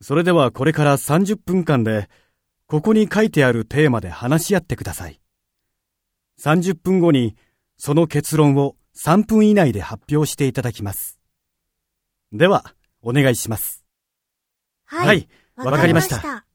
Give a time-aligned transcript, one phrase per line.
[0.00, 2.08] それではこれから30分間で、
[2.66, 5.20] ここに書いてあるテーマで話し合ってください。
[6.40, 7.36] 30分後に、
[7.78, 11.18] その結論を3分以内で発表していただきます。
[12.32, 13.84] では、お願いします。
[14.84, 15.28] はい。
[15.56, 16.46] わかりましたた。